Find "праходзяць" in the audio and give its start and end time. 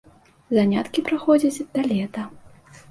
1.11-1.65